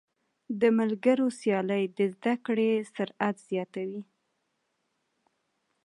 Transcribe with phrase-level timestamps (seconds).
[0.61, 4.03] د ملګرو سیالۍ د زده کړې سرعت زیاتوي.